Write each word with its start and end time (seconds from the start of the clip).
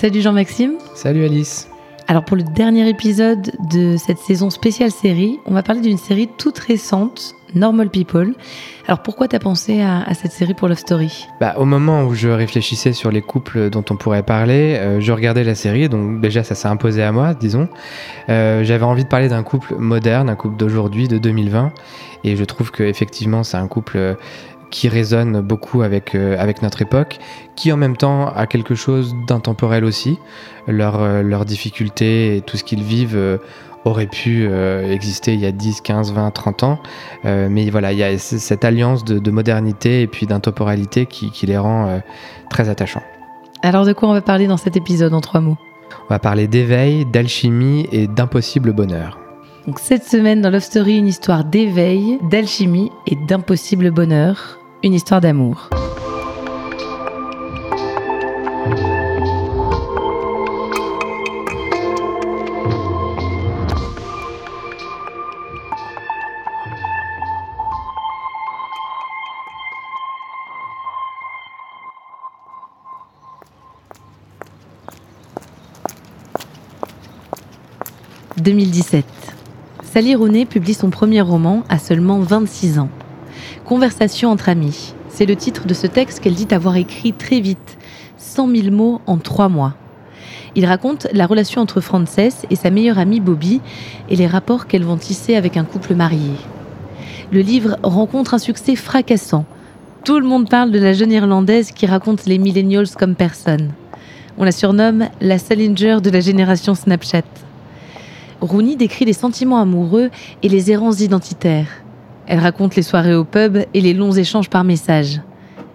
Salut 0.00 0.20
Jean-Maxime. 0.20 0.74
Salut 0.94 1.24
Alice. 1.24 1.68
Alors 2.06 2.24
pour 2.24 2.36
le 2.36 2.44
dernier 2.44 2.88
épisode 2.88 3.50
de 3.68 3.96
cette 3.96 4.18
saison 4.18 4.48
spéciale 4.48 4.92
série, 4.92 5.40
on 5.44 5.52
va 5.52 5.64
parler 5.64 5.80
d'une 5.80 5.98
série 5.98 6.28
toute 6.38 6.56
récente, 6.56 7.34
Normal 7.56 7.90
People. 7.90 8.34
Alors 8.86 9.02
pourquoi 9.02 9.26
t'as 9.26 9.40
pensé 9.40 9.80
à, 9.80 10.02
à, 10.02 10.14
cette 10.14 10.30
série 10.30 10.54
pour 10.54 10.68
Love 10.68 10.78
Story? 10.78 11.26
Bah, 11.40 11.54
Au 11.58 11.64
moment 11.64 12.04
où 12.04 12.14
je 12.14 12.28
réfléchissais 12.28 12.92
sur 12.92 13.10
les 13.10 13.22
couples 13.22 13.70
dont 13.70 13.84
on 13.90 13.96
pourrait 13.96 14.22
parler, 14.22 14.76
euh, 14.78 15.00
je 15.00 15.10
regardais 15.10 15.42
la 15.42 15.56
série, 15.56 15.88
donc 15.88 16.20
déjà 16.20 16.44
ça 16.44 16.54
s'est 16.54 16.68
imposé 16.68 17.02
à 17.02 17.10
moi, 17.10 17.34
disons. 17.34 17.68
Euh, 18.28 18.62
J'avais 18.62 18.84
envie 18.84 19.02
de 19.02 19.08
parler 19.08 19.28
d'un 19.28 19.42
couple 19.42 19.74
moderne, 19.78 20.30
un 20.30 20.36
couple 20.36 20.56
d'aujourd'hui, 20.56 21.08
de 21.08 21.18
2020, 21.18 21.72
et 22.22 22.36
je 22.36 22.44
trouve 22.44 22.70
qu'effectivement 22.70 23.42
c'est 23.42 23.56
un 23.56 23.66
couple 23.66 24.16
qui 24.70 24.88
résonne 24.88 25.40
beaucoup 25.40 25.82
avec, 25.82 26.14
euh, 26.14 26.36
avec 26.38 26.62
notre 26.62 26.82
époque, 26.82 27.18
qui 27.56 27.72
en 27.72 27.76
même 27.76 27.96
temps 27.96 28.28
a 28.28 28.46
quelque 28.46 28.74
chose 28.74 29.14
d'intemporel 29.26 29.84
aussi. 29.84 30.18
Leurs 30.66 31.02
euh, 31.02 31.22
leur 31.22 31.44
difficultés 31.44 32.36
et 32.36 32.40
tout 32.40 32.56
ce 32.56 32.64
qu'ils 32.64 32.82
vivent 32.82 33.16
euh, 33.16 33.38
aurait 33.84 34.06
pu 34.06 34.46
euh, 34.46 34.92
exister 34.92 35.34
il 35.34 35.40
y 35.40 35.46
a 35.46 35.52
10, 35.52 35.80
15, 35.80 36.12
20, 36.12 36.30
30 36.30 36.62
ans. 36.62 36.78
Mais 37.24 37.70
voilà, 37.70 37.92
il 37.92 37.98
y 37.98 38.04
a 38.04 38.18
cette 38.18 38.64
alliance 38.64 39.04
de, 39.04 39.18
de 39.18 39.30
modernité 39.30 40.02
et 40.02 40.06
puis 40.06 40.26
d'intemporalité 40.26 41.06
qui, 41.06 41.30
qui, 41.30 41.46
les 41.46 41.58
rend 41.58 42.00
très 42.50 42.68
attachants. 42.68 43.02
Alors 43.62 43.84
de 43.84 43.92
quoi 43.92 44.08
on 44.08 44.12
va 44.12 44.20
parler 44.20 44.46
dans 44.46 44.56
cet 44.56 44.76
épisode 44.76 45.14
en 45.14 45.20
trois 45.20 45.40
mots? 45.40 45.56
On 46.04 46.14
va 46.14 46.18
parler 46.18 46.48
d'éveil, 46.48 47.06
d'alchimie 47.06 47.88
et 47.92 48.06
d'impossible 48.06 48.72
bonheur. 48.72 49.27
Donc 49.68 49.80
cette 49.80 50.04
semaine 50.04 50.40
dans 50.40 50.48
Love 50.48 50.62
Story, 50.62 50.96
une 50.96 51.08
histoire 51.08 51.44
d'éveil, 51.44 52.18
d'alchimie 52.22 52.90
et 53.06 53.16
d'impossible 53.16 53.90
bonheur 53.90 54.58
une 54.82 54.94
histoire 54.94 55.20
d'amour. 55.20 55.68
«2017. 78.38 79.17
Sally 79.90 80.14
Rooney 80.14 80.44
publie 80.44 80.74
son 80.74 80.90
premier 80.90 81.22
roman 81.22 81.62
à 81.70 81.78
seulement 81.78 82.20
26 82.20 82.78
ans. 82.78 82.90
Conversation 83.64 84.30
entre 84.30 84.50
amis. 84.50 84.92
C'est 85.08 85.24
le 85.24 85.34
titre 85.34 85.66
de 85.66 85.72
ce 85.72 85.86
texte 85.86 86.20
qu'elle 86.20 86.34
dit 86.34 86.46
avoir 86.50 86.76
écrit 86.76 87.14
très 87.14 87.40
vite, 87.40 87.78
100 88.18 88.54
000 88.54 88.70
mots 88.70 89.00
en 89.06 89.16
trois 89.16 89.48
mois. 89.48 89.74
Il 90.54 90.66
raconte 90.66 91.06
la 91.14 91.26
relation 91.26 91.62
entre 91.62 91.80
Frances 91.80 92.18
et 92.50 92.54
sa 92.54 92.68
meilleure 92.68 92.98
amie 92.98 93.20
Bobby 93.20 93.62
et 94.10 94.16
les 94.16 94.26
rapports 94.26 94.66
qu'elles 94.66 94.84
vont 94.84 94.98
tisser 94.98 95.36
avec 95.36 95.56
un 95.56 95.64
couple 95.64 95.94
marié. 95.94 96.32
Le 97.32 97.40
livre 97.40 97.78
rencontre 97.82 98.34
un 98.34 98.38
succès 98.38 98.76
fracassant. 98.76 99.46
Tout 100.04 100.20
le 100.20 100.26
monde 100.26 100.50
parle 100.50 100.70
de 100.70 100.78
la 100.78 100.92
jeune 100.92 101.12
Irlandaise 101.12 101.72
qui 101.72 101.86
raconte 101.86 102.26
les 102.26 102.36
millennials 102.36 102.90
comme 102.90 103.14
personne. 103.14 103.72
On 104.36 104.44
la 104.44 104.52
surnomme 104.52 105.08
la 105.22 105.38
Salinger 105.38 105.96
de 106.02 106.10
la 106.10 106.20
génération 106.20 106.74
Snapchat. 106.74 107.47
Rooney 108.40 108.76
décrit 108.76 109.04
les 109.04 109.12
sentiments 109.12 109.60
amoureux 109.60 110.10
et 110.42 110.48
les 110.48 110.70
errances 110.70 111.00
identitaires. 111.00 111.66
Elle 112.26 112.38
raconte 112.38 112.76
les 112.76 112.82
soirées 112.82 113.14
au 113.14 113.24
pub 113.24 113.58
et 113.74 113.80
les 113.80 113.94
longs 113.94 114.12
échanges 114.12 114.48
par 114.48 114.62
message. 114.62 115.20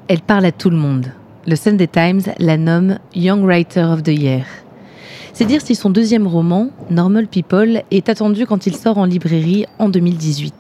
Elle 0.08 0.22
parle 0.22 0.46
à 0.46 0.52
tout 0.52 0.70
le 0.70 0.78
monde. 0.78 1.08
Le 1.46 1.58
Sunday 1.58 1.88
Times 1.88 2.22
la 2.40 2.58
nomme 2.58 3.00
Young 3.16 3.44
Writer 3.44 3.84
of 3.84 4.04
the 4.04 4.10
Year. 4.10 4.46
C'est 5.34 5.46
dire 5.46 5.62
si 5.62 5.76
son 5.76 5.90
deuxième 5.90 6.28
roman, 6.28 6.70
Normal 6.90 7.28
People, 7.28 7.82
est 7.92 8.08
attendu 8.08 8.46
quand 8.46 8.66
il 8.66 8.76
sort 8.76 8.98
en 8.98 9.06
librairie 9.06 9.66
en 9.78 9.90
2018. 9.90 10.54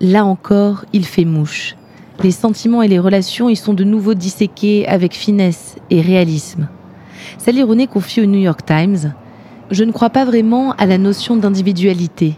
Là 0.00 0.24
encore, 0.24 0.84
il 0.92 1.04
fait 1.04 1.24
mouche. 1.24 1.76
Les 2.24 2.32
sentiments 2.32 2.82
et 2.82 2.88
les 2.88 2.98
relations 2.98 3.48
y 3.48 3.54
sont 3.54 3.74
de 3.74 3.84
nouveau 3.84 4.14
disséqués 4.14 4.88
avec 4.88 5.14
finesse 5.14 5.76
et 5.90 6.00
réalisme. 6.00 6.68
Sally 7.38 7.62
Rooney 7.62 7.86
confie 7.86 8.22
au 8.22 8.26
New 8.26 8.40
York 8.40 8.64
Times 8.66 9.12
Je 9.72 9.82
ne 9.82 9.90
crois 9.90 10.10
pas 10.10 10.24
vraiment 10.24 10.72
à 10.74 10.86
la 10.86 10.98
notion 10.98 11.36
d'individualité 11.36 12.36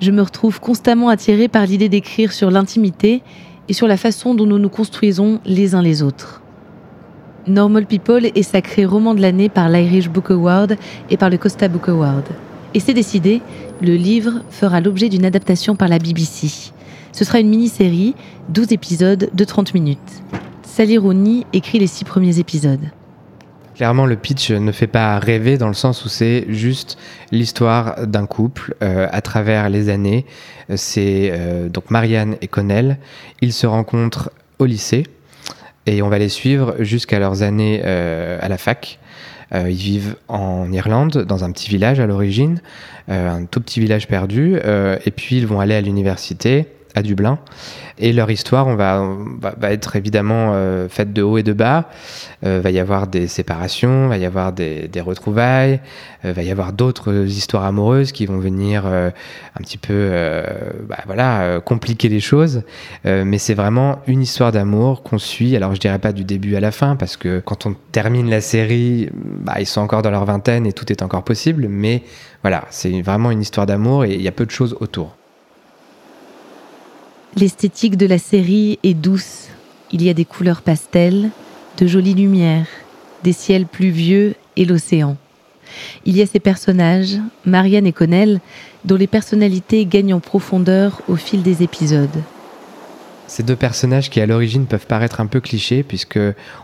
je 0.00 0.10
me 0.10 0.22
retrouve 0.22 0.60
constamment 0.60 1.08
attirée 1.08 1.48
par 1.48 1.66
l'idée 1.66 1.88
d'écrire 1.88 2.32
sur 2.32 2.50
l'intimité 2.50 3.22
et 3.68 3.72
sur 3.72 3.88
la 3.88 3.96
façon 3.96 4.34
dont 4.34 4.46
nous 4.46 4.58
nous 4.58 4.68
construisons 4.68 5.40
les 5.44 5.74
uns 5.74 5.82
les 5.82 6.02
autres. 6.02 6.40
Normal 7.46 7.86
People 7.86 8.30
est 8.34 8.42
sacré 8.42 8.84
roman 8.84 9.14
de 9.14 9.20
l'année 9.20 9.48
par 9.48 9.68
l'Irish 9.68 10.08
Book 10.08 10.30
Award 10.30 10.76
et 11.10 11.16
par 11.16 11.30
le 11.30 11.38
Costa 11.38 11.68
Book 11.68 11.88
Award. 11.88 12.24
Et 12.74 12.80
c'est 12.80 12.94
décidé, 12.94 13.40
le 13.80 13.94
livre 13.94 14.42
fera 14.50 14.80
l'objet 14.80 15.08
d'une 15.08 15.24
adaptation 15.24 15.74
par 15.74 15.88
la 15.88 15.98
BBC. 15.98 16.72
Ce 17.12 17.24
sera 17.24 17.40
une 17.40 17.48
mini-série, 17.48 18.14
12 18.50 18.72
épisodes 18.72 19.30
de 19.32 19.44
30 19.44 19.74
minutes. 19.74 20.22
Sally 20.62 20.98
Rooney 20.98 21.44
écrit 21.52 21.78
les 21.78 21.86
six 21.86 22.04
premiers 22.04 22.38
épisodes. 22.38 22.90
Clairement, 23.78 24.06
le 24.06 24.16
pitch 24.16 24.50
ne 24.50 24.72
fait 24.72 24.88
pas 24.88 25.20
rêver 25.20 25.56
dans 25.56 25.68
le 25.68 25.72
sens 25.72 26.04
où 26.04 26.08
c'est 26.08 26.46
juste 26.48 26.98
l'histoire 27.30 28.08
d'un 28.08 28.26
couple 28.26 28.74
euh, 28.82 29.06
à 29.12 29.20
travers 29.20 29.68
les 29.68 29.88
années. 29.88 30.26
C'est 30.74 31.30
euh, 31.32 31.68
donc 31.68 31.92
Marianne 31.92 32.34
et 32.40 32.48
Connell. 32.48 32.98
Ils 33.40 33.52
se 33.52 33.68
rencontrent 33.68 34.32
au 34.58 34.64
lycée 34.64 35.04
et 35.86 36.02
on 36.02 36.08
va 36.08 36.18
les 36.18 36.28
suivre 36.28 36.74
jusqu'à 36.80 37.20
leurs 37.20 37.42
années 37.44 37.80
euh, 37.84 38.40
à 38.42 38.48
la 38.48 38.58
fac. 38.58 38.98
Ils 39.54 39.76
vivent 39.76 40.16
en 40.26 40.72
Irlande, 40.72 41.18
dans 41.18 41.44
un 41.44 41.52
petit 41.52 41.70
village 41.70 42.00
à 42.00 42.06
l'origine, 42.06 42.60
un 43.06 43.44
tout 43.44 43.60
petit 43.60 43.78
village 43.80 44.06
perdu, 44.06 44.56
et 44.56 45.10
puis 45.10 45.38
ils 45.38 45.46
vont 45.46 45.58
aller 45.58 45.74
à 45.74 45.80
l'université 45.80 46.66
à 46.94 47.02
Dublin. 47.02 47.38
Et 47.98 48.12
leur 48.12 48.30
histoire, 48.30 48.66
on 48.66 48.76
va, 48.76 49.02
être 49.62 49.96
évidemment 49.96 50.52
euh, 50.52 50.88
faite 50.88 51.12
de 51.12 51.22
haut 51.22 51.38
et 51.38 51.42
de 51.42 51.52
bas. 51.52 51.88
Euh, 52.44 52.60
va 52.60 52.70
y 52.70 52.78
avoir 52.78 53.08
des 53.08 53.26
séparations, 53.26 54.06
va 54.06 54.16
y 54.16 54.24
avoir 54.24 54.52
des, 54.52 54.88
retrouvailles, 55.00 55.80
euh, 56.24 56.32
va 56.32 56.42
y 56.42 56.52
avoir 56.52 56.72
d'autres 56.72 57.12
histoires 57.26 57.64
amoureuses 57.64 58.12
qui 58.12 58.26
vont 58.26 58.38
venir 58.38 58.84
euh, 58.86 59.10
un 59.58 59.60
petit 59.60 59.78
peu, 59.78 60.10
bah, 60.88 60.98
voilà, 61.06 61.60
compliquer 61.64 62.08
les 62.08 62.20
choses. 62.20 62.62
mais 63.04 63.38
c'est 63.38 63.54
vraiment 63.54 63.98
une 64.06 64.22
histoire 64.22 64.52
d'amour 64.52 65.02
qu'on 65.02 65.18
suit. 65.18 65.56
Alors 65.56 65.74
je 65.74 65.80
dirais 65.80 65.98
pas 65.98 66.12
du 66.12 66.24
début 66.24 66.54
à 66.54 66.60
la 66.60 66.70
fin 66.70 66.94
parce 66.94 67.16
que 67.16 67.40
quand 67.40 67.66
on 67.66 67.74
termine 67.90 68.30
la 68.30 68.40
série, 68.40 69.08
bah, 69.12 69.54
ils 69.58 69.66
sont 69.66 69.80
encore 69.80 70.02
dans 70.02 70.10
leur 70.10 70.24
vingtaine 70.24 70.66
et 70.66 70.72
tout 70.72 70.90
est 70.92 71.02
encore 71.02 71.24
possible. 71.24 71.66
Mais 71.68 72.02
voilà, 72.42 72.64
c'est 72.70 73.02
vraiment 73.02 73.32
une 73.32 73.40
histoire 73.40 73.66
d'amour 73.66 74.04
et 74.04 74.14
il 74.14 74.22
y 74.22 74.28
a 74.28 74.32
peu 74.32 74.46
de 74.46 74.50
choses 74.50 74.76
autour. 74.80 75.16
L'esthétique 77.36 77.96
de 77.96 78.06
la 78.06 78.18
série 78.18 78.78
est 78.82 78.94
douce. 78.94 79.48
Il 79.92 80.02
y 80.02 80.08
a 80.08 80.14
des 80.14 80.24
couleurs 80.24 80.62
pastel, 80.62 81.30
de 81.78 81.86
jolies 81.86 82.14
lumières, 82.14 82.66
des 83.22 83.32
ciels 83.32 83.66
pluvieux 83.66 84.34
et 84.56 84.64
l'océan. 84.64 85.16
Il 86.06 86.16
y 86.16 86.22
a 86.22 86.26
ces 86.26 86.40
personnages, 86.40 87.18
Marianne 87.44 87.86
et 87.86 87.92
Connell, 87.92 88.40
dont 88.84 88.96
les 88.96 89.06
personnalités 89.06 89.84
gagnent 89.84 90.14
en 90.14 90.20
profondeur 90.20 91.02
au 91.08 91.16
fil 91.16 91.42
des 91.42 91.62
épisodes. 91.62 92.08
Ces 93.28 93.42
deux 93.42 93.56
personnages 93.56 94.10
qui 94.10 94.20
à 94.20 94.26
l'origine 94.26 94.66
peuvent 94.66 94.86
paraître 94.86 95.20
un 95.20 95.26
peu 95.26 95.40
clichés 95.40 95.82
puisque 95.82 96.18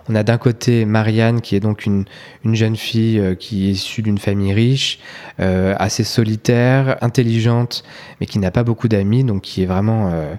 on 0.08 0.14
a 0.14 0.22
d'un 0.22 0.38
côté 0.38 0.84
Marianne 0.84 1.40
qui 1.40 1.54
est 1.54 1.60
donc 1.60 1.86
une, 1.86 2.04
une 2.44 2.54
jeune 2.54 2.76
fille 2.76 3.20
euh, 3.20 3.34
qui 3.34 3.68
est 3.68 3.72
issue 3.72 4.02
d'une 4.02 4.18
famille 4.18 4.52
riche, 4.52 4.98
euh, 5.40 5.74
assez 5.78 6.04
solitaire, 6.04 6.96
intelligente, 7.02 7.84
mais 8.20 8.26
qui 8.26 8.38
n'a 8.38 8.50
pas 8.50 8.64
beaucoup 8.64 8.88
d'amis, 8.88 9.24
donc 9.24 9.42
qui 9.42 9.62
est 9.62 9.66
vraiment 9.66 10.10
euh, 10.10 10.34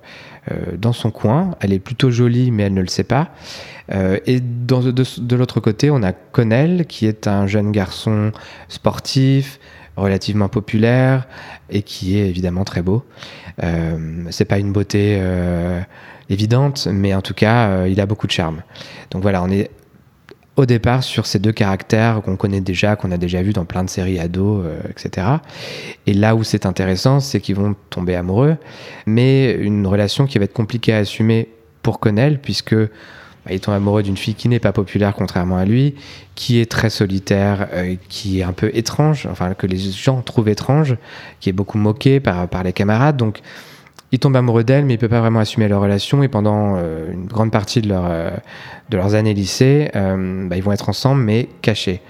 dans 0.77 0.93
son 0.93 1.11
coin. 1.11 1.55
Elle 1.61 1.73
est 1.73 1.79
plutôt 1.79 2.09
jolie, 2.09 2.51
mais 2.51 2.63
elle 2.63 2.73
ne 2.73 2.81
le 2.81 2.87
sait 2.87 3.03
pas. 3.03 3.29
et 3.91 4.39
de 4.39 5.35
l'autre 5.35 5.59
côté, 5.59 5.89
on 5.91 6.01
a 6.03 6.11
Connell 6.11 6.85
qui 6.87 7.05
est 7.05 7.27
un 7.27 7.47
jeune 7.47 7.71
garçon 7.71 8.31
sportif, 8.67 9.59
relativement 9.97 10.49
populaire 10.49 11.27
et 11.69 11.81
qui 11.81 12.17
est 12.17 12.27
évidemment 12.27 12.63
très 12.63 12.81
beau. 12.81 13.05
Euh, 13.63 14.25
c'est 14.29 14.45
pas 14.45 14.59
une 14.59 14.71
beauté 14.71 15.17
évidente, 16.29 16.87
mais 16.91 17.13
en 17.13 17.21
tout 17.21 17.33
cas, 17.33 17.67
euh, 17.67 17.89
il 17.89 17.99
a 18.01 18.05
beaucoup 18.05 18.27
de 18.27 18.31
charme. 18.31 18.61
Donc 19.11 19.21
voilà, 19.21 19.43
on 19.43 19.49
est 19.49 19.69
au 20.55 20.65
départ 20.65 21.03
sur 21.03 21.25
ces 21.25 21.39
deux 21.39 21.51
caractères 21.51 22.21
qu'on 22.21 22.37
connaît 22.37 22.61
déjà, 22.61 22.95
qu'on 22.95 23.11
a 23.11 23.17
déjà 23.17 23.41
vu 23.41 23.51
dans 23.51 23.65
plein 23.65 23.83
de 23.83 23.89
séries 23.89 24.19
ados, 24.19 24.63
euh, 24.65 24.79
etc. 24.89 25.27
Et 26.07 26.13
là 26.13 26.35
où 26.35 26.43
c'est 26.43 26.65
intéressant, 26.65 27.19
c'est 27.19 27.41
qu'ils 27.41 27.55
vont 27.55 27.75
tomber 27.89 28.15
amoureux, 28.15 28.55
mais 29.05 29.51
une 29.53 29.85
relation 29.85 30.25
qui 30.25 30.37
va 30.37 30.45
être 30.45 30.53
compliquée 30.53 30.93
à 30.93 30.97
assumer 30.97 31.49
pour 31.81 31.99
Connell, 31.99 32.39
puisque 32.41 32.75
bah, 32.75 33.51
il 33.51 33.59
tombe 33.59 33.75
amoureux 33.75 34.01
d'une 34.01 34.17
fille 34.17 34.33
qui 34.33 34.47
n'est 34.47 34.59
pas 34.59 34.71
populaire 34.71 35.13
contrairement 35.13 35.57
à 35.57 35.65
lui, 35.65 35.95
qui 36.35 36.59
est 36.59 36.71
très 36.71 36.89
solitaire, 36.89 37.67
euh, 37.73 37.95
qui 38.07 38.39
est 38.39 38.43
un 38.43 38.53
peu 38.53 38.71
étrange, 38.73 39.27
enfin 39.29 39.53
que 39.53 39.67
les 39.67 39.77
gens 39.77 40.21
trouvent 40.21 40.49
étrange, 40.49 40.95
qui 41.41 41.49
est 41.49 41.53
beaucoup 41.53 41.77
moquée 41.77 42.19
par, 42.21 42.47
par 42.47 42.63
les 42.63 42.73
camarades. 42.73 43.17
Donc 43.17 43.41
il 44.15 44.19
tombe 44.19 44.37
amoureux 44.37 44.63
d'elle, 44.63 44.85
mais 44.85 44.93
il 44.93 44.97
peut 44.97 45.09
pas 45.09 45.19
vraiment 45.19 45.41
assumer 45.41 45.67
leur 45.67 45.81
relation. 45.81 46.23
Et 46.23 46.29
pendant 46.29 46.77
euh, 46.77 47.11
une 47.11 47.25
grande 47.25 47.51
partie 47.51 47.81
de, 47.81 47.91
euh, 47.91 48.31
leurs 48.89 49.13
années 49.13 49.33
lycée, 49.33 49.91
euh, 49.93 50.47
bah, 50.47 50.55
ils 50.55 50.63
vont 50.63 50.71
être 50.71 50.87
ensemble, 50.87 51.21
mais 51.21 51.49
cachés. 51.61 52.01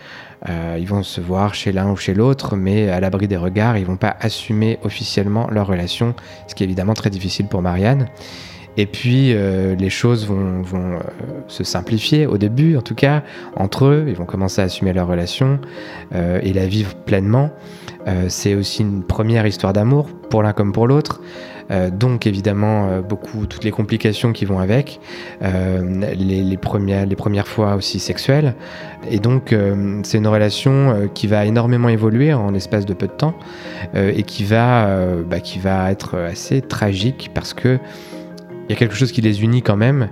ils 0.78 0.88
vont 0.88 1.02
se 1.02 1.20
voir 1.20 1.56
chez 1.56 1.72
l'un 1.72 1.90
ou 1.90 1.96
chez 1.96 2.14
l'autre, 2.14 2.56
mais 2.56 2.90
à 2.90 3.00
l'abri 3.00 3.28
des 3.28 3.38
regards, 3.38 3.76
ils 3.80 3.88
vont 3.88 3.98
pas 3.98 4.16
assumer 4.20 4.78
officiellement 4.84 5.50
leur 5.50 5.66
relation, 5.66 6.14
ce 6.48 6.54
qui 6.54 6.62
est 6.62 6.68
évidemment 6.68 6.94
très 6.94 7.10
difficile 7.10 7.48
pour 7.48 7.64
Marianne. 7.64 8.08
Et 8.78 8.86
puis 8.86 9.34
les 9.34 9.90
choses 9.90 10.28
vont 10.28 11.00
se 11.48 11.64
simplifier 11.64 12.28
au 12.28 12.38
début, 12.38 12.78
en 12.78 12.82
tout 12.82 12.94
cas, 12.94 13.24
entre 13.56 13.86
eux. 13.86 14.06
Ils 14.08 14.16
vont 14.16 14.26
commencer 14.26 14.62
à 14.62 14.66
assumer 14.66 14.94
leur 14.94 15.08
relation 15.08 15.60
et 16.14 16.54
la 16.54 16.68
vivre 16.68 16.94
pleinement. 16.94 17.50
c'est 18.28 18.54
aussi 18.54 18.84
une 18.84 19.02
première 19.02 19.48
histoire 19.48 19.74
d'amour 19.74 20.10
pour 20.30 20.44
l'un 20.44 20.54
comme 20.54 20.74
pour 20.74 20.86
l'autre. 20.86 21.22
Euh, 21.72 21.90
donc 21.90 22.28
évidemment 22.28 22.88
euh, 22.88 23.02
beaucoup 23.02 23.48
toutes 23.48 23.64
les 23.64 23.72
complications 23.72 24.34
qui 24.34 24.46
vont 24.46 24.60
avec, 24.60 25.00
euh, 25.42 26.14
les, 26.14 26.58
premières, 26.58 27.06
les 27.06 27.16
premières 27.16 27.48
fois 27.48 27.76
aussi 27.76 28.00
sexuelles. 28.00 28.54
Et 29.10 29.20
donc 29.20 29.56
c'est 30.04 30.18
une 30.18 30.28
relation 30.28 31.10
qui 31.14 31.28
va 31.28 31.46
énormément 31.46 31.90
évoluer 31.90 32.34
en 32.34 32.52
l'espace 32.52 32.86
de 32.86 32.94
peu 32.94 33.06
de 33.06 33.12
temps 33.12 33.36
et 33.94 34.24
qui 34.24 34.44
va, 34.44 35.06
bah, 35.30 35.40
qui 35.40 35.60
va 35.60 35.92
être 35.92 36.18
assez 36.18 36.62
tragique 36.62 37.30
parce 37.36 37.54
que 37.54 37.78
il 38.68 38.72
y 38.72 38.74
a 38.74 38.76
quelque 38.76 38.96
chose 38.96 39.12
qui 39.12 39.22
les 39.22 39.44
unit 39.44 39.62
quand 39.62 39.76
même, 39.76 40.10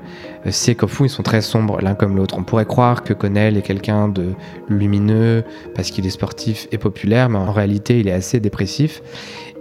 c'est 0.50 0.76
qu'au 0.76 0.88
fond 0.88 1.06
ils 1.06 1.10
sont 1.10 1.24
très 1.24 1.42
sombres 1.42 1.82
l'un 1.82 1.96
comme 1.96 2.16
l'autre. 2.16 2.36
On 2.38 2.44
pourrait 2.44 2.66
croire 2.66 3.04
que 3.04 3.14
Connell 3.14 3.58
est 3.58 3.62
quelqu'un 3.62 4.08
de 4.08 4.34
lumineux 4.70 5.44
parce 5.76 5.90
qu'il 5.90 6.06
est 6.06 6.12
sportif 6.12 6.68
et 6.72 6.78
populaire, 6.78 7.30
mais 7.30 7.40
en 7.40 7.52
réalité 7.52 8.00
il 8.00 8.08
est 8.08 8.14
assez 8.14 8.40
dépressif. 8.40 9.02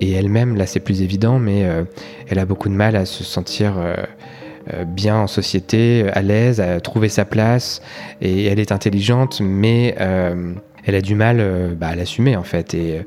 Et 0.01 0.13
elle-même, 0.13 0.57
là 0.57 0.67
c'est 0.67 0.81
plus 0.81 1.01
évident, 1.01 1.39
mais 1.39 1.65
euh, 1.65 1.85
elle 2.29 2.39
a 2.39 2.45
beaucoup 2.45 2.69
de 2.69 2.75
mal 2.75 2.97
à 2.97 3.07
se 3.07 3.25
sentir 3.25 3.75
euh, 3.79 3.95
euh, 4.75 4.85
bien 4.85 5.17
en 5.17 5.27
société, 5.27 6.05
à 6.13 6.23
l'aise, 6.23 6.61
à 6.61 6.81
trouver 6.81 7.09
sa 7.09 7.25
place. 7.25 7.81
Et 8.21 8.45
elle 8.45 8.61
est 8.61 8.73
intelligente, 8.73 9.41
mais 9.41 9.97
elle 10.85 10.95
a 10.95 11.01
du 11.01 11.15
mal 11.15 11.77
bah, 11.77 11.89
à 11.89 11.95
l'assumer 11.95 12.37
en 12.37 12.43
fait 12.43 12.75
et 12.75 13.05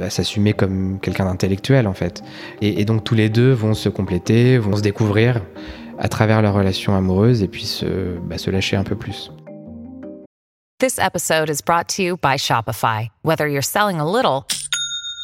à 0.00 0.10
s'assumer 0.10 0.52
comme 0.52 0.98
quelqu'un 1.00 1.24
d'intellectuel 1.24 1.86
en 1.86 1.94
fait. 1.94 2.22
Et, 2.60 2.84
donc 2.84 3.04
tous 3.04 3.14
les 3.14 3.28
deux 3.28 3.52
vont 3.52 3.74
se 3.74 3.88
compléter, 3.88 4.58
vont 4.58 4.76
se 4.76 4.82
découvrir 4.82 5.40
à 5.98 6.08
travers 6.08 6.42
leur 6.42 6.54
relation 6.54 6.94
amoureuse 6.94 7.42
et 7.42 7.48
puis 7.48 7.64
se, 7.64 8.18
bah, 8.22 8.38
se 8.38 8.50
lâcher 8.50 8.76
un 8.76 8.84
peu 8.84 8.96
plus. 8.96 9.30
This 10.80 10.98
episode 10.98 11.48
is 11.48 11.62
brought 11.62 11.88
to 11.96 12.02
you 12.02 12.16
by 12.16 12.36
Shopify. 12.36 13.08
Whether 13.22 13.48
you're 13.48 13.62
selling 13.62 14.00
a 14.00 14.10
little 14.10 14.44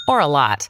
or 0.06 0.20
a 0.20 0.26
lot. 0.26 0.68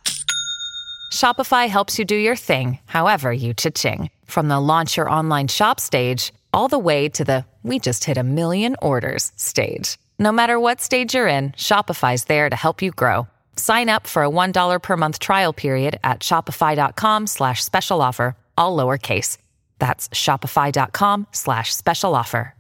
Shopify 1.13 1.69
helps 1.69 1.99
you 1.99 2.05
do 2.05 2.17
your 2.17 2.37
thing, 2.37 2.79
however 2.87 3.33
you 3.33 3.53
cha-ching. 3.53 4.11
From 4.25 4.49
the 4.49 4.59
launch 4.59 4.97
your 4.97 5.11
online 5.11 5.49
shop 5.49 5.81
stage, 5.81 6.33
all 6.53 6.69
the 6.69 6.79
way 6.79 7.09
to 7.11 7.25
the 7.25 7.45
we 7.63 7.79
just 7.79 8.05
hit 8.05 8.17
a 8.17 8.23
million 8.23 8.75
orders 8.81 9.33
stage. 9.37 9.99
No 10.21 10.33
matter 10.33 10.61
what 10.61 10.81
stage 10.81 11.15
you're 11.15 11.27
in, 11.27 11.53
Shopify's 11.53 12.25
there 12.25 12.49
to 12.51 12.57
help 12.57 12.83
you 12.83 12.91
grow. 12.91 13.27
Sign 13.57 13.89
up 13.89 14.07
for 14.07 14.23
a 14.23 14.29
$1 14.31 14.83
per 14.83 14.97
month 14.97 15.19
trial 15.19 15.53
period 15.53 15.99
at 16.05 16.21
shopify.com 16.21 17.27
slash 17.27 17.65
special 17.65 18.03
offer, 18.03 18.37
all 18.57 18.77
lowercase. 18.77 19.39
That's 19.79 20.09
shopify.com 20.11 21.27
slash 21.33 21.75
special 21.75 22.15
offer. 22.15 22.55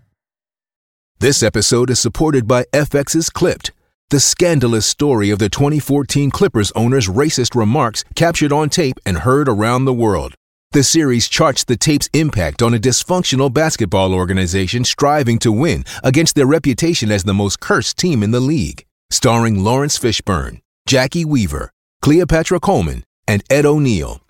This 1.19 1.43
episode 1.43 1.91
is 1.91 2.01
supported 2.01 2.49
by 2.49 2.65
FX's 2.73 3.29
Clipped 3.29 3.73
the 4.11 4.19
scandalous 4.19 4.87
story 4.87 5.31
of 5.31 5.39
the 5.39 5.49
2014 5.49 6.33
Clippers 6.33 6.73
owner's 6.73 7.07
racist 7.07 7.55
remarks 7.55 8.03
captured 8.17 8.53
on 8.53 8.69
tape 8.69 8.97
and 9.07 9.19
heard 9.19 9.49
around 9.49 9.85
the 9.85 9.95
world. 9.95 10.35
The 10.73 10.85
series 10.85 11.29
charts 11.29 11.65
the 11.65 11.77
tape's 11.77 12.09
impact 12.13 12.63
on 12.63 12.75
a 12.75 12.79
dysfunctional 12.79 13.53
basketball 13.53 14.15
organization 14.15 14.85
striving 14.85 15.41
to 15.41 15.51
win 15.51 15.85
against 16.05 16.37
their 16.37 16.47
reputation 16.47 17.11
as 17.11 17.25
the 17.25 17.35
most 17.35 17.59
cursed 17.59 17.97
team 17.97 18.23
in 18.23 18.31
the 18.31 18.39
league. 18.39 18.85
Starring 19.11 19.65
Lawrence 19.65 19.99
Fishburne, 19.99 20.61
Jackie 20.87 21.25
Weaver, 21.25 21.73
Cleopatra 22.03 22.61
Coleman, 22.61 23.03
and 23.27 23.43
Ed 23.51 23.67
O'Neill. 23.67 24.21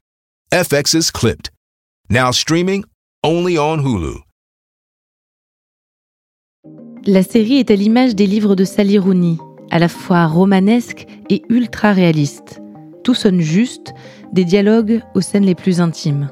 FX's 0.51 1.11
Clipped. 1.11 1.51
Now 2.09 2.31
streaming 2.31 2.85
only 3.23 3.59
on 3.59 3.81
Hulu. 3.81 4.23
La 7.05 7.23
série 7.23 7.59
est 7.59 7.71
à 7.71 7.77
l'image 7.77 8.15
des 8.15 8.27
livres 8.27 8.55
de 8.55 8.65
Sally 8.65 8.97
Rooney, 8.97 9.37
à 9.71 9.79
la 9.79 9.89
fois 9.89 10.27
romanesque 10.27 11.07
et 11.29 11.43
ultra 11.51 11.93
réaliste. 11.93 12.63
Tout 13.05 13.15
sonne 13.15 13.41
juste, 13.41 13.93
des 14.33 14.45
dialogues 14.45 15.03
aux 15.15 15.21
scènes 15.21 15.45
les 15.45 15.55
plus 15.55 15.81
intimes. 15.81 16.31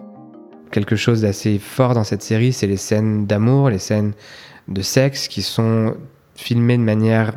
Quelque 0.70 0.96
chose 0.96 1.22
d'assez 1.22 1.58
fort 1.58 1.94
dans 1.94 2.04
cette 2.04 2.22
série, 2.22 2.52
c'est 2.52 2.66
les 2.66 2.76
scènes 2.76 3.26
d'amour, 3.26 3.70
les 3.70 3.78
scènes 3.78 4.12
de 4.68 4.82
sexe 4.82 5.28
qui 5.28 5.42
sont 5.42 5.96
filmées 6.34 6.76
de 6.76 6.82
manière 6.82 7.32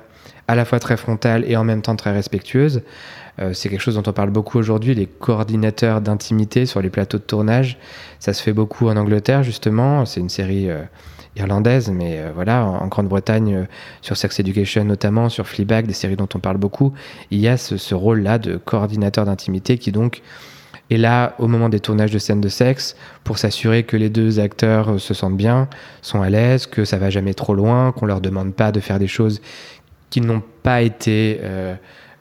à 0.48 0.56
la 0.56 0.65
fois 0.65 0.80
très 0.80 0.98
frontale 0.98 1.46
et 1.48 1.56
en 1.56 1.63
même 1.63 1.82
temps 1.82 1.96
très 1.96 2.12
respectueuse. 2.12 2.84
Euh, 3.39 3.53
c'est 3.53 3.70
quelque 3.70 3.82
chose 3.82 3.96
dont 3.96 4.03
on 4.06 4.13
parle 4.13 4.30
beaucoup 4.30 4.60
aujourd'hui, 4.60 4.94
les 4.94 5.06
coordinateurs 5.06 6.01
d'intimité 6.01 6.65
sur 6.65 6.82
les 6.82 6.89
plateaux 6.89 7.18
de 7.18 7.24
tournage. 7.24 7.77
Ça 8.20 8.34
se 8.34 8.44
fait 8.44 8.53
beaucoup 8.53 8.88
en 8.89 8.98
Angleterre, 8.98 9.44
justement. 9.44 10.06
C'est 10.06 10.20
une 10.20 10.30
série 10.30 10.70
euh, 10.70 10.84
irlandaise, 11.36 11.90
mais 11.90 12.20
euh, 12.20 12.32
voilà, 12.34 12.66
en, 12.66 12.88
Grande-Bretagne, 12.88 13.56
euh, 13.56 13.66
sur 14.02 14.18
Sex 14.18 14.40
Education 14.40 14.84
notamment, 14.84 15.30
sur 15.30 15.48
Fleabag, 15.48 15.88
des 15.88 15.94
séries 15.94 16.16
dont 16.16 16.28
on 16.36 16.40
parle 16.40 16.58
beaucoup, 16.58 16.94
il 17.30 17.40
y 17.40 17.48
a 17.48 17.58
ce, 17.58 17.94
rôle-là 17.96 18.38
de 18.38 18.58
coordinateur 18.58 19.26
d'intimité 19.26 19.78
qui 19.78 19.92
donc 19.92 20.22
est 20.90 20.98
là 20.98 21.36
au 21.40 21.48
moment 21.48 21.70
des 21.70 21.80
tournages 21.80 22.12
de 22.12 22.20
scènes 22.20 22.42
de 22.42 22.50
sexe 22.50 22.96
pour 23.24 23.38
s'assurer 23.38 23.84
que 23.84 23.96
les 23.96 24.10
deux 24.10 24.40
acteurs 24.40 24.92
euh, 24.92 24.98
se 24.98 25.14
sentent 25.14 25.38
bien, 25.38 25.70
sont 26.02 26.22
à 26.22 26.30
l'aise, 26.30 26.66
que 26.66 26.86
ça 26.86 26.98
va 26.98 27.10
jamais 27.10 27.34
trop 27.34 27.54
loin, 27.54 27.92
qu'on 27.92 28.06
leur 28.06 28.22
demande 28.22 28.54
pas 28.54 28.72
de 28.72 28.80
faire 28.80 29.00
des 29.00 29.08
choses 29.08 29.42
qui 30.10 30.20
n'ont 30.20 30.44
pas 30.64 30.82
été 30.82 31.40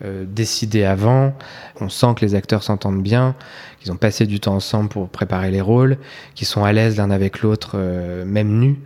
décidées 0.02 0.85
avant. 0.85 1.35
On 1.80 1.88
sent 1.88 2.14
que 2.16 2.25
les 2.25 2.35
acteurs 2.35 2.62
s'entendent 2.62 3.02
bien, 3.02 3.35
qu'ils 3.80 3.90
ont 3.92 3.97
passé 3.97 4.26
du 4.26 4.40
temps 4.40 4.54
ensemble 4.54 4.88
pour 4.88 5.09
préparer 5.09 5.50
les 5.50 5.61
rôles, 5.61 5.97
qu'ils 6.35 6.47
sont 6.47 6.64
à 6.64 6.73
l'aise 6.73 6.97
l'un 6.97 7.11
avec 7.11 7.40
l'autre, 7.40 7.73
euh, 7.75 8.25
même 8.25 8.59
nus, 8.59 8.78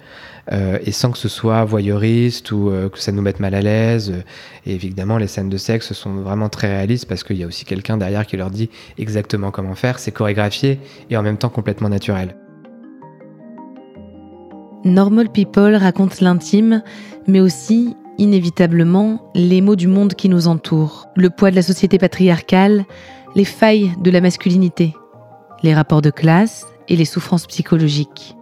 euh, 0.52 0.78
et 0.84 0.92
sans 0.92 1.10
que 1.10 1.18
ce 1.18 1.28
soit 1.28 1.64
voyeuriste 1.64 2.52
ou 2.52 2.70
euh, 2.70 2.88
que 2.88 2.98
ça 2.98 3.10
nous 3.12 3.22
mette 3.22 3.40
mal 3.40 3.54
à 3.54 3.60
l'aise. 3.60 4.14
Et 4.66 4.74
évidemment, 4.74 5.18
les 5.18 5.26
scènes 5.26 5.48
de 5.48 5.56
sexe 5.56 5.92
sont 5.92 6.14
vraiment 6.14 6.48
très 6.48 6.68
réalistes 6.68 7.06
parce 7.06 7.24
qu'il 7.24 7.36
y 7.36 7.42
a 7.42 7.46
aussi 7.46 7.64
quelqu'un 7.64 7.96
derrière 7.96 8.26
qui 8.26 8.36
leur 8.36 8.50
dit 8.50 8.70
exactement 8.98 9.50
comment 9.50 9.74
faire. 9.74 9.98
C'est 9.98 10.12
chorégraphié 10.12 10.78
et 11.10 11.16
en 11.16 11.22
même 11.22 11.38
temps 11.38 11.48
complètement 11.48 11.88
naturel. 11.88 12.36
Normal 14.84 15.30
People 15.30 15.76
raconte 15.76 16.20
l'intime, 16.20 16.82
mais 17.26 17.40
aussi 17.40 17.96
inévitablement 18.18 19.30
les 19.34 19.60
mots 19.60 19.76
du 19.76 19.88
monde 19.88 20.14
qui 20.14 20.28
nous 20.28 20.48
entoure, 20.48 21.08
le 21.16 21.30
poids 21.30 21.50
de 21.50 21.56
la 21.56 21.62
société 21.62 21.98
patriarcale, 21.98 22.84
les 23.34 23.44
failles 23.44 23.92
de 24.00 24.10
la 24.10 24.20
masculinité, 24.20 24.94
les 25.62 25.74
rapports 25.74 26.02
de 26.02 26.10
classe 26.10 26.66
et 26.88 26.96
les 26.96 27.04
souffrances 27.04 27.46
psychologiques. 27.46 28.36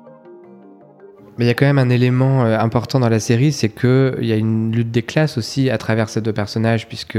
Mais 1.39 1.47
il 1.47 1.49
y 1.49 1.51
a 1.51 1.55
quand 1.55 1.67
même 1.67 1.79
un 1.79 1.89
élément 1.89 2.45
euh, 2.45 2.59
important 2.59 3.01
dans 3.01 3.09
la 3.09 3.21
série, 3.21 3.53
c'est 3.53 3.71
qu'il 3.71 4.25
y 4.25 4.33
a 4.33 4.37
une 4.37 4.71
lutte 4.73 4.91
des 4.91 5.03
classes 5.03 5.39
aussi 5.39 5.71
à 5.71 5.79
travers 5.79 6.09
ces 6.11 6.21
deux 6.21 6.33
personnages, 6.33 6.87
puisque 6.89 7.19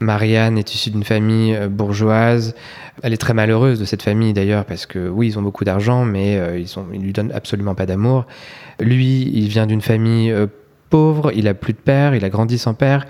Marianne 0.00 0.58
est 0.58 0.74
issue 0.74 0.90
d'une 0.90 1.04
famille 1.04 1.54
euh, 1.54 1.68
bourgeoise. 1.68 2.54
Elle 3.02 3.14
est 3.14 3.18
très 3.18 3.32
malheureuse 3.32 3.80
de 3.80 3.86
cette 3.86 4.02
famille 4.02 4.34
d'ailleurs 4.34 4.66
parce 4.66 4.84
que 4.84 5.08
oui, 5.08 5.28
ils 5.28 5.38
ont 5.38 5.42
beaucoup 5.42 5.64
d'argent, 5.64 6.04
mais 6.04 6.36
euh, 6.36 6.58
ils, 6.58 6.68
sont, 6.68 6.84
ils 6.92 7.00
lui 7.00 7.12
donnent 7.12 7.32
absolument 7.32 7.74
pas 7.74 7.86
d'amour. 7.86 8.26
Lui, 8.80 9.30
il 9.32 9.48
vient 9.48 9.66
d'une 9.66 9.80
famille 9.80 10.34
pauvre, 10.92 11.32
il 11.34 11.48
a 11.48 11.54
plus 11.54 11.72
de 11.72 11.78
père, 11.78 12.14
il 12.14 12.22
a 12.24 12.28
grandi 12.28 12.58
sans 12.58 12.74
père. 12.74 13.06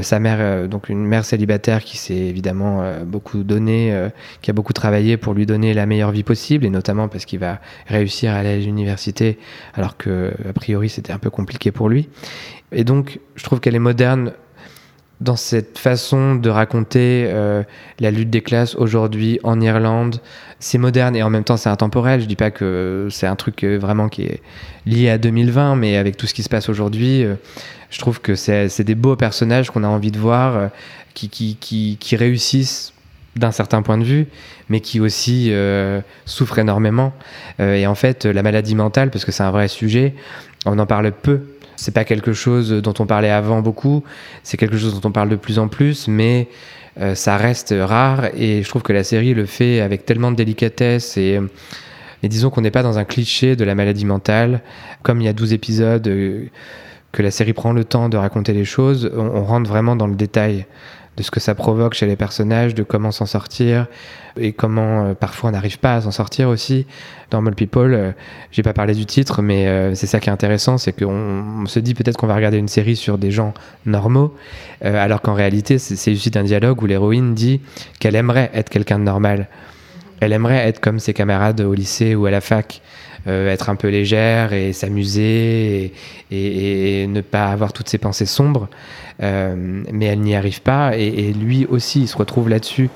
sa 0.00 0.18
mère, 0.18 0.66
donc 0.66 0.88
une 0.88 1.04
mère 1.04 1.26
célibataire 1.26 1.84
qui 1.84 1.98
s'est 1.98 2.14
évidemment 2.14 2.82
beaucoup 3.04 3.44
donné, 3.44 4.08
qui 4.40 4.50
a 4.50 4.54
beaucoup 4.54 4.72
travaillé 4.72 5.18
pour 5.18 5.34
lui 5.34 5.44
donner 5.44 5.74
la 5.74 5.84
meilleure 5.84 6.10
vie 6.10 6.22
possible, 6.22 6.64
et 6.64 6.70
notamment 6.70 7.08
parce 7.08 7.26
qu'il 7.26 7.38
va 7.38 7.60
réussir 7.86 8.32
à 8.32 8.36
aller 8.36 8.54
à 8.54 8.56
l'université, 8.56 9.38
alors 9.74 9.98
que 9.98 10.32
a 10.48 10.52
priori 10.54 10.88
c'était 10.88 11.12
un 11.12 11.18
peu 11.18 11.28
compliqué 11.28 11.70
pour 11.70 11.90
lui. 11.90 12.08
Et 12.72 12.84
donc, 12.84 13.20
je 13.34 13.44
trouve 13.44 13.60
qu'elle 13.60 13.74
est 13.74 13.78
moderne 13.92 14.32
dans 15.20 15.36
cette 15.36 15.78
façon 15.78 16.36
de 16.36 16.48
raconter 16.48 17.24
euh, 17.28 17.62
la 17.98 18.10
lutte 18.10 18.30
des 18.30 18.40
classes 18.40 18.76
aujourd'hui 18.76 19.40
en 19.42 19.60
Irlande. 19.60 20.20
C'est 20.60 20.78
moderne 20.78 21.16
et 21.16 21.22
en 21.22 21.30
même 21.30 21.44
temps 21.44 21.56
c'est 21.56 21.68
intemporel. 21.68 22.20
Je 22.20 22.26
dis 22.26 22.36
pas 22.36 22.50
que 22.50 23.08
c'est 23.10 23.26
un 23.26 23.36
truc 23.36 23.64
euh, 23.64 23.78
vraiment 23.78 24.08
qui 24.08 24.22
est 24.22 24.40
lié 24.86 25.10
à 25.10 25.18
2020, 25.18 25.76
mais 25.76 25.96
avec 25.96 26.16
tout 26.16 26.26
ce 26.26 26.34
qui 26.34 26.42
se 26.42 26.48
passe 26.48 26.68
aujourd'hui, 26.68 27.24
euh, 27.24 27.34
je 27.90 27.98
trouve 27.98 28.20
que 28.20 28.34
c'est 28.34 28.82
des 28.82 28.94
beaux 28.94 29.16
personnages 29.16 29.70
qu'on 29.70 29.82
a 29.82 29.88
envie 29.88 30.10
de 30.10 30.18
voir, 30.18 30.70
qui, 31.14 31.56
réussissent 32.12 32.92
d'un 33.34 33.50
certain 33.50 33.80
point 33.80 33.96
de 33.96 34.04
vue, 34.04 34.26
mais 34.68 34.80
qui 34.80 35.00
aussi 35.00 35.50
souffrent 36.26 36.58
énormément. 36.58 37.14
et 37.58 37.86
en 37.86 37.94
fait, 37.94 38.26
la 38.26 38.42
maladie 38.42 38.74
mentale, 38.74 39.10
parce 39.10 39.24
que 39.24 39.32
c'est 39.32 39.42
un 39.42 39.50
vrai 39.50 39.68
sujet, 39.68 40.14
on 40.66 40.78
en 40.78 40.84
parle 40.84 41.10
peu 41.12 41.40
c'est 41.78 41.94
pas 41.94 42.04
quelque 42.04 42.32
chose 42.32 42.70
dont 42.70 42.94
on 42.98 43.06
parlait 43.06 43.30
avant 43.30 43.62
beaucoup, 43.62 44.02
c'est 44.42 44.56
quelque 44.56 44.76
chose 44.76 45.00
dont 45.00 45.08
on 45.08 45.12
parle 45.12 45.28
de 45.28 45.36
plus 45.36 45.60
en 45.60 45.68
plus, 45.68 46.08
mais 46.08 46.48
euh, 47.00 47.14
ça 47.14 47.36
reste 47.36 47.72
rare. 47.78 48.26
Et 48.36 48.62
je 48.64 48.68
trouve 48.68 48.82
que 48.82 48.92
la 48.92 49.04
série 49.04 49.32
le 49.32 49.46
fait 49.46 49.80
avec 49.80 50.04
tellement 50.04 50.32
de 50.32 50.36
délicatesse 50.36 51.16
et, 51.16 51.40
et 52.24 52.28
disons 52.28 52.50
qu'on 52.50 52.62
n'est 52.62 52.72
pas 52.72 52.82
dans 52.82 52.98
un 52.98 53.04
cliché 53.04 53.54
de 53.54 53.64
la 53.64 53.76
maladie 53.76 54.04
mentale. 54.04 54.60
Comme 55.02 55.20
il 55.20 55.24
y 55.24 55.28
a 55.28 55.32
12 55.32 55.52
épisodes, 55.52 56.08
euh, 56.08 56.46
que 57.12 57.22
la 57.22 57.30
série 57.30 57.52
prend 57.52 57.72
le 57.72 57.84
temps 57.84 58.08
de 58.08 58.16
raconter 58.16 58.52
les 58.52 58.64
choses, 58.64 59.10
on 59.16 59.44
rentre 59.44 59.70
vraiment 59.70 59.94
dans 59.94 60.08
le 60.08 60.16
détail 60.16 60.66
de 61.18 61.22
ce 61.24 61.32
que 61.32 61.40
ça 61.40 61.56
provoque 61.56 61.94
chez 61.94 62.06
les 62.06 62.14
personnages, 62.14 62.74
de 62.74 62.84
comment 62.84 63.10
s'en 63.10 63.26
sortir 63.26 63.86
et 64.40 64.52
comment 64.52 65.04
euh, 65.04 65.14
parfois 65.14 65.50
on 65.50 65.52
n'arrive 65.52 65.80
pas 65.80 65.96
à 65.96 66.00
s'en 66.02 66.12
sortir 66.12 66.48
aussi. 66.48 66.86
Dans 67.30 67.38
Normal 67.38 67.56
People, 67.56 67.92
euh, 67.92 68.12
j'ai 68.52 68.62
pas 68.62 68.72
parlé 68.72 68.94
du 68.94 69.04
titre, 69.04 69.42
mais 69.42 69.66
euh, 69.66 69.96
c'est 69.96 70.06
ça 70.06 70.20
qui 70.20 70.28
est 70.28 70.32
intéressant, 70.32 70.78
c'est 70.78 70.92
qu'on 70.92 71.64
se 71.66 71.80
dit 71.80 71.94
peut-être 71.94 72.16
qu'on 72.16 72.28
va 72.28 72.36
regarder 72.36 72.56
une 72.56 72.68
série 72.68 72.94
sur 72.94 73.18
des 73.18 73.32
gens 73.32 73.52
normaux, 73.84 74.32
alors 74.80 75.20
qu'en 75.20 75.34
réalité 75.34 75.78
c'est 75.78 76.14
juste 76.14 76.36
un 76.36 76.44
dialogue 76.44 76.80
où 76.82 76.86
l'héroïne 76.86 77.34
dit 77.34 77.60
qu'elle 77.98 78.14
aimerait 78.14 78.50
être 78.54 78.70
quelqu'un 78.70 79.00
de 79.00 79.04
normal. 79.04 79.48
Elle 80.20 80.32
aimerait 80.32 80.68
être 80.68 80.80
comme 80.80 81.00
ses 81.00 81.14
camarades 81.14 81.60
au 81.60 81.74
lycée 81.74 82.14
ou 82.14 82.26
à 82.26 82.30
la 82.30 82.40
fac. 82.40 82.80
Être 83.28 83.70
un 83.70 83.76
peu 83.76 83.88
légère 83.88 84.52
et 84.52 84.72
s'amuser 84.72 85.92
et, 86.30 87.06
ne 87.06 87.20
pas 87.20 87.46
avoir 87.46 87.72
toutes 87.72 87.88
ces 87.88 87.98
pensées 87.98 88.26
sombres. 88.26 88.68
Euh, 89.22 89.82
mais 89.92 90.06
elle 90.06 90.20
n'y 90.20 90.34
arrive 90.34 90.62
pas, 90.62 90.96
et, 90.96 91.32
lui 91.32 91.66
aussi, 91.66 92.02
il 92.02 92.08
se 92.08 92.16
retrouve 92.16 92.48
là-dessus. 92.48 92.90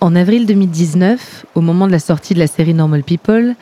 En 0.00 0.14
avril 0.16 0.46
2019, 0.46 1.46
au 1.54 1.60
moment 1.60 1.86
de 1.86 1.92
la 1.92 1.98
sortie 1.98 2.34
de 2.34 2.38
la 2.38 2.46
série 2.46 2.74
Normal 2.74 3.02
People, 3.02 3.54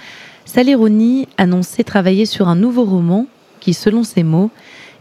Sally 0.45 0.75
Rooney 0.75 1.29
annonçait 1.39 1.85
travailler 1.85 2.27
sur 2.27 2.49
un 2.49 2.57
nouveau 2.57 2.85
roman 2.85 3.27
qui, 3.61 3.75
selon 3.75 4.03
ses 4.03 4.23
mots, 4.25 4.51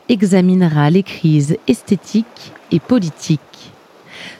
examinera 0.08 0.90
les 0.90 1.04
crises 1.04 1.58
esthétiques 1.68 2.54
et 2.72 2.80
politiques. 2.80 3.40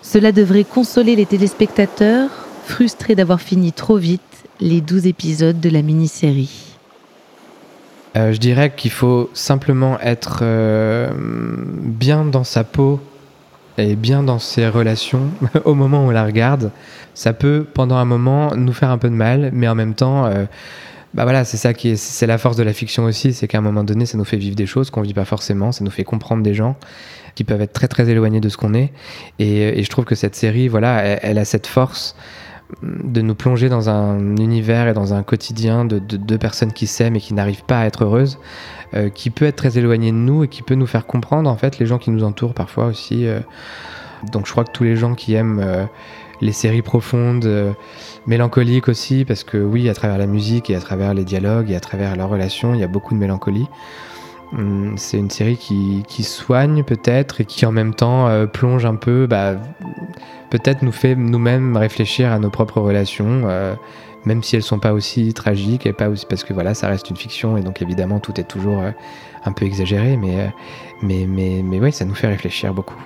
Cela 0.02 0.32
devrait 0.32 0.64
consoler 0.64 1.16
les 1.16 1.26
téléspectateurs, 1.26 2.30
frustrés 2.64 3.16
d'avoir 3.16 3.42
fini 3.42 3.72
trop 3.72 3.98
vite 3.98 4.22
les 4.60 4.82
douze 4.82 5.08
épisodes 5.08 5.60
de 5.60 5.70
la 5.70 5.82
mini-série. 5.82 6.72
Euh, 8.18 8.34
je 8.34 8.38
dirais 8.40 8.74
qu'il 8.76 8.92
faut 8.92 9.30
simplement 9.34 10.00
être 10.02 10.40
euh, 10.42 11.12
bien 11.16 12.26
dans 12.26 12.44
sa 12.44 12.64
peau 12.64 13.00
et 13.78 13.96
bien 13.96 14.22
dans 14.22 14.40
ses 14.40 14.68
relations 14.68 15.30
au 15.66 15.74
moment 15.74 16.06
où 16.06 16.08
on 16.08 16.12
la 16.12 16.26
regarde. 16.26 16.72
Ça 17.14 17.34
peut, 17.34 17.66
pendant 17.74 17.96
un 17.96 18.06
moment, 18.06 18.56
nous 18.56 18.74
faire 18.74 18.90
un 18.90 18.98
peu 18.98 19.10
de 19.10 19.16
mal, 19.16 19.52
mais 19.54 19.68
en 19.68 19.76
même 19.76 19.94
temps, 19.94 20.26
euh, 20.26 20.46
bah 21.14 21.24
voilà, 21.24 21.46
c'est 21.46 21.58
ça 21.58 21.74
qui 21.74 21.90
est, 21.90 21.96
c'est 21.96 22.28
la 22.28 22.38
force 22.38 22.58
de 22.58 22.64
la 22.64 22.74
fiction 22.74 23.06
aussi, 23.06 23.34
c'est 23.34 23.48
qu'à 23.48 23.60
un 23.60 23.62
moment 23.62 23.84
donné, 23.84 24.06
ça 24.06 24.18
nous 24.18 24.26
fait 24.26 24.38
vivre 24.38 24.56
des 24.56 24.66
choses 24.66 24.90
qu'on 24.90 25.02
vit 25.02 25.14
pas 25.14 25.26
forcément, 25.26 25.72
ça 25.72 25.84
nous 25.84 25.92
fait 25.92 26.04
comprendre 26.04 26.44
des 26.44 26.54
gens 26.54 26.76
qui 27.36 27.46
peuvent 27.46 27.62
être 27.62 27.74
très 27.74 27.88
très 27.88 28.10
éloignés 28.10 28.42
de 28.42 28.50
ce 28.50 28.58
qu'on 28.58 28.74
est. 28.74 28.92
Et, 29.40 29.82
je 29.82 29.90
trouve 29.90 30.06
que 30.06 30.16
cette 30.16 30.36
série, 30.36 30.68
voilà, 30.68 31.02
elle 31.02 31.38
a 31.38 31.46
cette 31.46 31.68
force 31.68 32.16
de 32.84 33.22
nous 33.22 33.36
plonger 33.36 33.70
dans 33.70 33.90
un 33.90 34.38
univers 34.38 34.88
et 34.88 34.94
dans 34.94 35.14
un 35.14 35.24
quotidien 35.24 35.86
de 35.86 36.00
deux 36.00 36.38
personnes 36.38 36.74
qui 36.74 36.88
s'aiment 36.88 37.16
et 37.16 37.20
qui 37.20 37.34
n'arrivent 37.34 37.64
pas 37.64 37.82
à 37.82 37.86
être 37.86 38.04
heureuses, 38.04 38.40
euh, 38.94 39.10
qui 39.10 39.30
peut 39.30 39.46
être 39.46 39.56
très 39.56 39.78
éloigné 39.78 40.12
de 40.12 40.18
nous 40.18 40.44
et 40.44 40.48
qui 40.48 40.62
peut 40.62 40.76
nous 40.76 40.88
faire 40.88 41.06
comprendre 41.06 41.50
en 41.50 41.58
fait 41.58 41.80
les 41.80 41.86
gens 41.86 41.98
qui 41.98 42.12
nous 42.12 42.24
entourent 42.24 42.54
parfois 42.54 42.86
aussi. 42.86 43.28
Euh. 43.28 43.40
Donc 44.32 44.46
je 44.46 44.52
crois 44.52 44.64
que 44.64 44.72
tous 44.72 44.84
les 44.84 44.96
gens 44.96 45.16
qui 45.16 45.34
aiment 45.34 45.60
euh, 45.64 45.86
les 46.42 46.52
séries 46.52 46.82
profondes, 46.82 47.76
mélancoliques 48.26 48.88
aussi, 48.88 49.26
parce 49.26 49.44
que 49.44 49.58
oui, 49.58 49.90
à 49.90 49.94
travers 49.94 50.18
la 50.18 50.26
musique 50.26 50.70
et 50.70 50.76
à 50.76 50.80
travers 50.80 51.14
les 51.14 51.24
dialogues 51.24 51.70
et 51.70 51.76
à 51.76 51.80
travers 51.80 52.16
leurs 52.16 52.30
relations, 52.30 52.74
il 52.74 52.80
y 52.80 52.84
a 52.84 52.88
beaucoup 52.88 53.14
de 53.14 53.20
mélancolie. 53.20 53.68
Hum, 54.54 54.96
c'est 54.98 55.18
une 55.18 55.30
série 55.30 55.58
qui, 55.58 56.24
soigne 56.24 56.84
peut-être 56.84 57.42
et 57.42 57.46
qui 57.46 57.66
en 57.66 57.72
même 57.72 57.94
temps 57.94 58.30
plonge 58.52 58.86
un 58.86 58.96
peu 58.96 59.26
bah, 59.26 59.56
peut-être 60.52 60.84
nous 60.84 60.92
fait 60.92 61.16
nous-mêmes 61.16 61.76
réfléchir 61.76 62.32
à 62.32 62.38
nos 62.38 62.52
propres 62.52 62.82
relations, 62.82 63.44
euh, 63.46 63.74
même 64.26 64.44
si 64.44 64.56
elles 64.56 64.64
sont 64.64 64.80
pas 64.80 64.94
aussi 64.94 65.34
tragiques 65.34 65.88
et 65.88 65.94
pas 65.94 66.10
aussi 66.10 66.28
parce 66.30 66.44
que 66.44 66.54
voilà, 66.54 66.76
ça 66.76 66.88
reste 66.90 67.10
une 67.10 67.16
fiction 67.16 67.58
et 67.58 67.62
donc 67.62 67.82
évidemment 67.82 68.20
tout 68.20 68.40
est 68.40 68.48
toujours 68.48 68.80
euh, 68.80 68.92
un 69.46 69.54
peu 69.54 69.66
exagéré, 69.66 70.18
mais, 70.18 70.42
euh, 70.42 70.48
mais, 71.02 71.26
mais, 71.28 71.62
mais 71.64 71.80
oui, 71.80 71.92
ça 71.92 72.06
nous 72.06 72.14
fait 72.14 72.28
réfléchir 72.28 72.74
beaucoup. 72.74 73.02